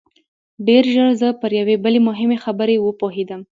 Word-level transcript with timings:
ډېر 0.67 0.83
ژر 0.93 1.09
زه 1.21 1.29
پر 1.41 1.51
یوې 1.59 1.75
بلې 1.83 1.99
مهمې 2.07 2.37
خبرې 2.45 2.75
وپوهېدم 2.79 3.41